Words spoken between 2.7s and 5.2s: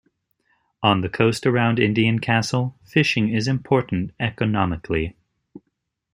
fishing is important economically.